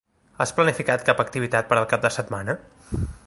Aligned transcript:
Has 0.43 0.53
planificat 0.59 1.05
cap 1.09 1.21
activitat 1.25 1.71
per 1.73 1.79
al 1.81 1.87
cap 1.93 2.05
de 2.09 2.13
setmana? 2.19 2.59